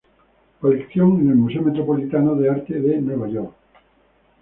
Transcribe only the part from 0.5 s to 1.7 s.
Colección en el Museo